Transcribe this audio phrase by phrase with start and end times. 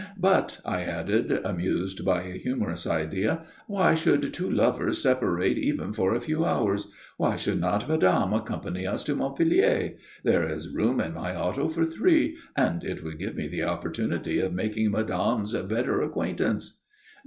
[0.17, 6.15] But," I added, amused by a humorous idea, "why should two lovers separate even for
[6.15, 6.87] a few hours?
[7.17, 9.91] Why should not madame accompany us to Montpellier?
[10.23, 14.39] There is room in my auto for three, and it would give me the opportunity
[14.39, 16.81] of making madame's better acquaintance."